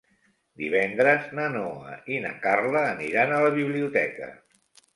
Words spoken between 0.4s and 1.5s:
Divendres na